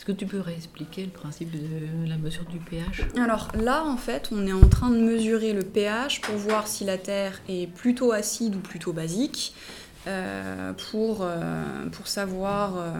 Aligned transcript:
Est-ce 0.00 0.06
que 0.06 0.12
tu 0.12 0.24
peux 0.24 0.40
réexpliquer 0.40 1.04
le 1.04 1.10
principe 1.10 1.50
de 1.50 2.08
la 2.08 2.16
mesure 2.16 2.46
du 2.46 2.56
pH? 2.56 3.02
Alors 3.18 3.48
là, 3.54 3.84
en 3.84 3.98
fait, 3.98 4.30
on 4.32 4.46
est 4.46 4.52
en 4.54 4.66
train 4.66 4.88
de 4.88 4.96
mesurer 4.96 5.52
le 5.52 5.60
pH 5.60 6.22
pour 6.22 6.36
voir 6.36 6.68
si 6.68 6.84
la 6.84 6.96
terre 6.96 7.42
est 7.50 7.66
plutôt 7.70 8.12
acide 8.12 8.56
ou 8.56 8.60
plutôt 8.60 8.94
basique, 8.94 9.52
euh, 10.06 10.72
pour, 10.90 11.18
euh, 11.20 11.86
pour 11.92 12.08
savoir 12.08 12.78
euh, 12.78 12.92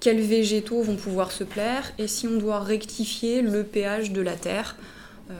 quels 0.00 0.22
végétaux 0.22 0.80
vont 0.80 0.96
pouvoir 0.96 1.30
se 1.30 1.44
plaire 1.44 1.92
et 1.98 2.08
si 2.08 2.26
on 2.26 2.38
doit 2.38 2.60
rectifier 2.60 3.42
le 3.42 3.62
pH 3.62 4.10
de 4.10 4.22
la 4.22 4.34
terre 4.34 4.76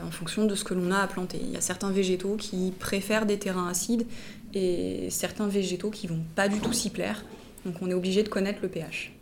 en 0.06 0.10
fonction 0.10 0.44
de 0.44 0.54
ce 0.54 0.64
que 0.64 0.74
l'on 0.74 0.90
a 0.90 0.98
à 0.98 1.06
planter. 1.06 1.40
Il 1.42 1.50
y 1.50 1.56
a 1.56 1.62
certains 1.62 1.90
végétaux 1.90 2.36
qui 2.36 2.74
préfèrent 2.78 3.24
des 3.24 3.38
terrains 3.38 3.68
acides 3.68 4.06
et 4.52 5.08
certains 5.08 5.46
végétaux 5.46 5.88
qui 5.88 6.08
vont 6.08 6.22
pas 6.36 6.48
du 6.48 6.60
tout 6.60 6.74
s'y 6.74 6.90
plaire. 6.90 7.24
Donc 7.64 7.76
on 7.80 7.88
est 7.88 7.94
obligé 7.94 8.22
de 8.22 8.28
connaître 8.28 8.58
le 8.60 8.68
pH. 8.68 9.14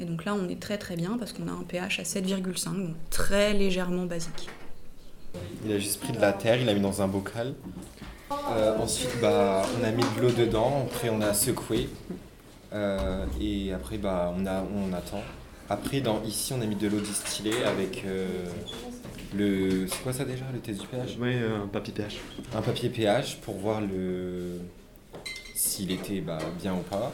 Et 0.00 0.04
donc 0.04 0.24
là, 0.24 0.34
on 0.34 0.48
est 0.48 0.60
très 0.60 0.78
très 0.78 0.96
bien 0.96 1.16
parce 1.18 1.32
qu'on 1.32 1.48
a 1.48 1.52
un 1.52 1.64
pH 1.66 2.00
à 2.00 2.02
7,5, 2.02 2.64
donc 2.76 2.96
très 3.10 3.52
légèrement 3.52 4.06
basique. 4.06 4.48
Il 5.64 5.72
a 5.72 5.78
juste 5.78 6.00
pris 6.00 6.12
de 6.12 6.20
la 6.20 6.32
terre, 6.32 6.56
il 6.56 6.66
l'a 6.66 6.74
mis 6.74 6.80
dans 6.80 7.02
un 7.02 7.08
bocal. 7.08 7.54
Euh, 8.50 8.78
ensuite, 8.78 9.10
bah, 9.20 9.62
on 9.80 9.84
a 9.84 9.90
mis 9.90 10.04
de 10.16 10.20
l'eau 10.20 10.30
dedans, 10.30 10.86
après 10.86 11.08
on 11.08 11.20
a 11.20 11.34
secoué. 11.34 11.88
Euh, 12.72 13.24
et 13.40 13.72
après, 13.72 13.98
bah, 13.98 14.32
on, 14.36 14.46
a, 14.46 14.62
on 14.62 14.92
attend. 14.92 15.22
Après, 15.70 16.00
dans, 16.00 16.22
ici, 16.22 16.52
on 16.52 16.60
a 16.60 16.66
mis 16.66 16.76
de 16.76 16.88
l'eau 16.88 17.00
distillée 17.00 17.64
avec 17.64 18.04
euh, 18.06 18.26
le. 19.34 19.86
C'est 19.88 20.02
quoi 20.02 20.12
ça 20.12 20.24
déjà, 20.24 20.44
le 20.52 20.60
test 20.60 20.80
du 20.80 20.86
pH? 20.86 21.16
Oui, 21.18 21.34
un 21.36 21.66
papier 21.66 21.92
pH. 21.92 22.18
Un 22.54 22.62
papier 22.62 22.88
pH 22.88 23.38
pour 23.40 23.56
voir 23.56 23.80
le 23.80 24.60
s'il 25.58 25.90
était 25.90 26.20
bah, 26.20 26.38
bien 26.60 26.74
ou 26.74 26.82
pas. 26.82 27.12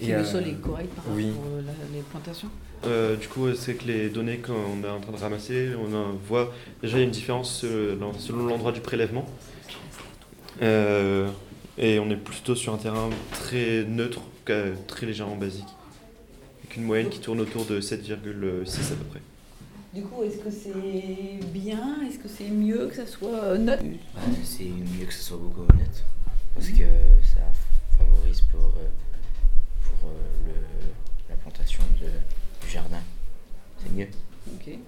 Et 0.00 0.12
le 0.12 0.24
sol 0.24 0.46
est 0.46 0.60
correct 0.60 0.94
par 0.94 1.04
rapport 1.04 1.16
aux 1.16 1.94
les 1.94 2.02
plantations 2.10 2.48
Du 3.20 3.28
coup, 3.28 3.54
c'est 3.54 3.74
que 3.74 3.86
les 3.86 4.10
données 4.10 4.38
qu'on 4.38 4.84
est 4.84 4.90
en 4.90 5.00
train 5.00 5.12
de 5.12 5.16
ramasser, 5.16 5.70
on 5.74 6.12
voit 6.28 6.52
déjà 6.82 6.98
une 6.98 7.10
différence 7.10 7.60
selon 7.62 8.46
l'endroit 8.46 8.72
du 8.72 8.80
prélèvement. 8.80 9.26
Euh, 10.60 11.28
et 11.78 11.98
on 11.98 12.10
est 12.10 12.16
plutôt 12.16 12.54
sur 12.54 12.74
un 12.74 12.76
terrain 12.76 13.08
très 13.30 13.84
neutre, 13.84 14.20
très 14.86 15.06
légèrement 15.06 15.36
basique. 15.36 15.64
Avec 16.62 16.76
une 16.76 16.84
moyenne 16.84 17.08
qui 17.08 17.20
tourne 17.20 17.40
autour 17.40 17.64
de 17.64 17.80
7,6 17.80 18.12
à 18.12 18.16
peu 18.16 19.04
près. 19.10 19.22
Du 19.94 20.02
coup, 20.02 20.22
est-ce 20.22 20.38
que 20.38 20.50
c'est 20.50 21.46
bien? 21.52 21.98
Est-ce 22.06 22.18
que 22.18 22.28
c'est 22.28 22.48
mieux 22.48 22.88
que 22.88 22.94
ça 22.94 23.06
soit 23.06 23.56
neutre 23.56 23.82
bah, 24.14 24.20
C'est 24.44 24.64
mieux 24.64 25.06
que 25.06 25.12
ça 25.14 25.22
soit 25.22 25.38
beaucoup 25.38 25.62
neutre. 25.62 26.04
Parce 26.54 26.68
que 26.68 26.84
ça 27.22 27.40
favorise 27.98 28.42
pour, 28.42 28.60
euh, 28.60 28.88
pour 29.84 30.08
euh, 30.10 30.14
le, 30.46 30.54
la 31.28 31.36
plantation 31.36 31.82
de, 32.00 32.06
du 32.64 32.70
jardin. 32.70 33.00
C'est 33.82 33.92
mieux. 33.92 34.08
Ok. 34.54 34.78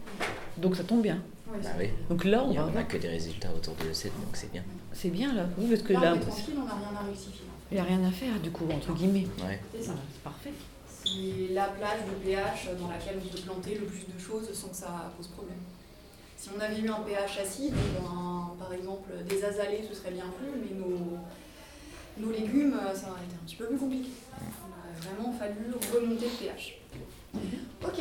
Donc 0.59 0.77
ça 0.77 0.85
tombe 0.85 1.03
bien. 1.03 1.23
Bah 1.47 1.69
oui. 1.79 1.91
Donc 2.09 2.25
là, 2.25 2.45
on 2.45 2.51
Il 2.53 2.59
va 2.59 2.71
n'y 2.71 2.79
a 2.79 2.83
que 2.85 2.97
des 2.97 3.09
résultats 3.09 3.53
autour 3.55 3.75
de 3.77 3.93
7, 3.93 4.13
donc 4.21 4.35
c'est 4.37 4.51
bien. 4.51 4.63
C'est 4.93 5.11
bien 5.11 5.35
là, 5.35 5.47
oui, 5.59 5.67
parce 5.69 5.83
que 5.83 5.93
là, 5.93 6.01
là 6.01 6.13
on 6.13 6.17
est 6.17 6.21
tranquille, 6.21 6.55
on 6.57 6.65
n'a 6.65 6.75
rien 6.75 6.97
à 7.01 7.07
rectifier. 7.07 7.45
Il 7.71 7.75
n'y 7.75 7.81
a 7.81 7.85
rien 7.85 8.05
à 8.05 8.11
faire, 8.11 8.41
du 8.41 8.51
coup, 8.51 8.67
entre 8.71 8.93
guillemets. 8.93 9.27
Ouais. 9.43 9.61
C'est 9.75 9.83
ça. 9.83 9.95
C'est 10.13 10.23
parfait. 10.23 10.53
C'est 10.89 11.53
la 11.53 11.65
plage 11.69 12.01
de 12.07 12.25
pH 12.25 12.71
dans 12.81 12.89
laquelle 12.89 13.17
on 13.19 13.29
peut 13.29 13.43
planter 13.43 13.75
le 13.79 13.87
plus 13.87 14.05
de 14.13 14.19
choses 14.19 14.53
sans 14.53 14.69
que 14.69 14.77
ça 14.77 15.13
pose 15.17 15.29
problème. 15.29 15.59
Si 16.37 16.51
on 16.55 16.61
avait 16.61 16.81
eu 16.81 16.89
un 16.89 17.01
pH 17.01 17.39
acide, 17.39 17.75
ben, 17.99 18.53
par 18.59 18.73
exemple 18.73 19.11
des 19.29 19.45
azalées, 19.45 19.85
ce 19.89 19.95
serait 19.95 20.11
bien 20.11 20.27
plus, 20.39 20.51
mais 20.51 20.79
nos, 20.79 21.19
nos 22.19 22.31
légumes, 22.31 22.79
ça 22.95 23.11
aurait 23.11 23.25
été 23.25 23.35
un 23.35 23.47
petit 23.47 23.57
peu 23.57 23.67
plus 23.67 23.79
compliqué. 23.79 24.09
Il 24.41 24.71
aurait 24.71 25.15
vraiment 25.15 25.33
fallu 25.33 25.73
remonter 25.93 26.27
le 26.27 26.47
pH. 26.47 26.79
Ok, 27.85 27.99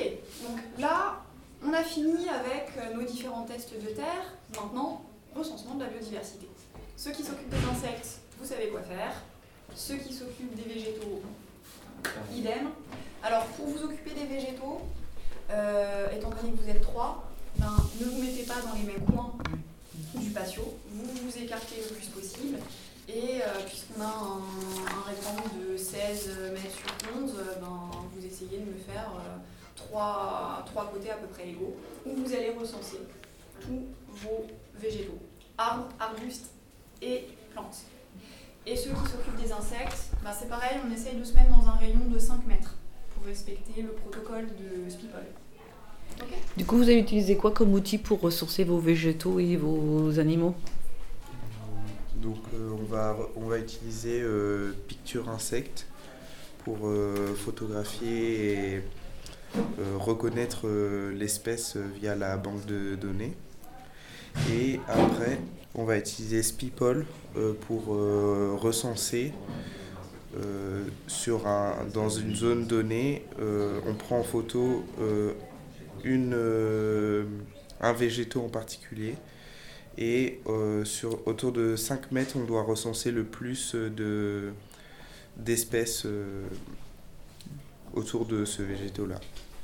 donc 0.48 0.60
là, 0.80 1.22
on 1.66 1.74
a 1.74 1.84
fini 1.84 2.30
avec 2.30 2.72
nos 2.96 3.04
différents 3.04 3.44
tests 3.44 3.74
de 3.74 3.90
terre. 3.90 4.34
Maintenant, 4.56 5.04
recensement 5.36 5.76
de 5.76 5.84
la 5.84 5.90
biodiversité. 5.90 6.48
Ceux 6.96 7.12
qui 7.12 7.24
s'occupent 7.24 7.50
des 7.50 7.66
insectes, 7.72 8.20
vous 8.40 8.46
savez 8.46 8.70
quoi 8.70 8.82
faire. 8.82 9.14
Ceux 9.76 9.96
qui 9.96 10.14
s'occupent 10.14 10.56
des 10.56 10.74
végétaux, 10.74 11.22
idem. 12.36 12.70
Alors, 13.24 13.46
pour 13.46 13.66
vous 13.68 13.84
occuper 13.84 14.12
des 14.12 14.26
végétaux, 14.26 14.82
euh, 15.50 16.08
étant 16.12 16.30
donné 16.30 16.52
que 16.52 16.62
vous 16.62 16.70
êtes 16.70 16.82
trois, 16.82 17.32
ben, 17.58 17.76
ne 18.00 18.06
vous 18.06 18.22
mettez 18.22 18.44
pas 18.44 18.62
dans 18.62 18.74
les 18.76 18.84
mêmes 18.84 19.06
coins 19.06 19.34
du 20.16 20.30
patio. 20.30 20.78
Vous 20.92 21.04
vous 21.06 21.38
écartez 21.38 21.76
le 21.78 21.96
plus 21.96 22.08
possible. 22.08 22.58
Et 23.16 23.42
euh, 23.44 23.66
puisqu'on 23.68 24.02
a 24.02 24.06
un, 24.06 24.38
un, 24.40 25.02
rectangle 25.08 25.70
de 25.70 25.78
16 25.78 26.32
mètres 26.54 26.76
sur 26.76 27.22
11, 27.24 27.34
ben, 27.62 27.92
vous 28.12 28.26
essayez 28.26 28.58
de 28.58 28.72
me 28.72 28.78
faire 28.78 29.12
euh, 29.16 29.38
trois, 29.76 30.64
trois 30.66 30.90
côtés 30.92 31.12
à 31.12 31.16
peu 31.16 31.28
près 31.28 31.50
égaux, 31.50 31.76
où 32.08 32.16
vous 32.16 32.34
allez 32.34 32.50
recenser 32.50 32.98
tous 33.62 33.84
vos 34.08 34.48
végétaux, 34.80 35.20
arbres, 35.60 35.90
arbustes 36.00 36.50
et 37.04 37.28
plantes. 37.54 37.84
Et 38.66 38.76
ceux 38.76 38.90
qui 38.90 39.12
s'occupent 39.12 39.42
des 39.42 39.52
insectes, 39.52 40.10
ben, 40.24 40.32
c'est 40.32 40.50
pareil, 40.50 40.80
on 40.88 40.92
essaye 40.92 41.16
de 41.16 41.24
se 41.24 41.36
mettre 41.36 41.56
dans 41.56 41.68
un 41.68 41.76
rayon 41.76 42.08
de 42.10 42.18
5 42.18 42.48
mètres 42.48 42.76
pour 43.14 43.26
respecter 43.26 43.84
le 43.84 43.90
protocole 43.90 44.48
de 44.48 44.90
Spipol. 44.90 45.26
Du 46.58 46.66
coup, 46.66 46.78
vous 46.78 46.84
avez 46.84 47.00
utilisé 47.00 47.38
quoi 47.38 47.52
comme 47.52 47.74
outil 47.74 48.00
pour 48.00 48.22
recenser 48.22 48.64
vos 48.64 48.80
végétaux 48.80 49.40
et 49.40 49.56
vos 49.56 50.18
animaux? 50.20 50.56
Donc 52.24 52.38
euh, 52.54 52.72
on, 53.36 53.48
va, 53.48 53.60
utiliser 53.60 54.22
euh, 54.22 54.72
Picture 54.88 55.30
Insect 55.30 55.86
pour 56.64 56.88
euh, 56.88 57.36
photographier 57.36 58.54
et 58.54 58.82
reconnaître 60.00 60.68
l'espèce 61.14 61.78
via 61.78 62.16
la 62.16 62.38
banque 62.38 62.66
de 62.66 62.96
données. 62.96 63.36
Et 64.52 64.80
après, 64.88 65.38
on 65.76 65.84
va 65.84 65.98
utiliser 65.98 66.42
Spipol 66.42 67.06
pour 67.68 67.90
recenser 68.60 69.32
dans 71.94 72.10
une 72.10 72.36
zone 72.36 72.66
donnée. 72.66 73.28
on 73.40 73.94
prend 73.94 74.22
en 74.22 74.24
photo 74.24 74.84
un 77.80 77.94
végétaux 77.94 78.42
en 78.42 78.50
particulier 78.50 79.14
et 79.98 80.40
euh, 80.48 80.84
autour 81.26 81.52
de 81.52 81.76
5 81.76 82.12
mètres, 82.12 82.36
on 82.36 82.44
doit 82.44 82.64
recenser 82.64 83.12
le 83.12 83.24
plus 83.24 83.76
de, 83.76 84.52
d'espèces 85.38 86.06
euh, 86.06 86.44
autour 87.94 88.26
de 88.26 88.46
ce 88.46 88.64
végétaux-là. 88.64 89.20